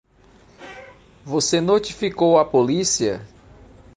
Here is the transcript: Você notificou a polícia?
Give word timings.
Você 1.23 1.61
notificou 1.61 2.39
a 2.39 2.43
polícia? 2.43 3.21